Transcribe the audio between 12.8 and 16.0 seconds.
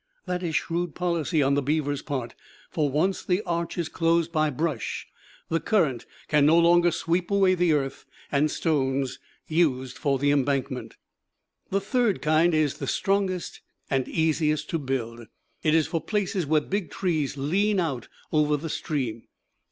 strongest and easiest to build. It is